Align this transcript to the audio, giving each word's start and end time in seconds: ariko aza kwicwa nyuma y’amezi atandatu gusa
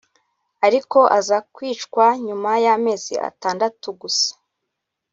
ariko 0.67 0.99
aza 1.19 1.37
kwicwa 1.53 2.05
nyuma 2.25 2.51
y’amezi 2.63 3.13
atandatu 3.29 3.87
gusa 4.01 4.31